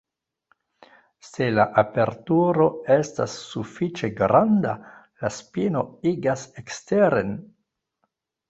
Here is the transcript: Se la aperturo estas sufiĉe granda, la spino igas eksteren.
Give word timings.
Se 1.27 1.49
la 1.57 1.65
aperturo 1.81 2.67
estas 2.97 3.35
sufiĉe 3.51 4.11
granda, 4.23 4.75
la 5.25 5.33
spino 5.39 5.85
igas 6.17 6.49
eksteren. 6.63 7.39